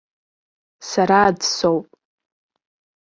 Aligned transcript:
Сара 0.89 1.17
аӡә 1.27 1.45
соуп. 1.55 1.87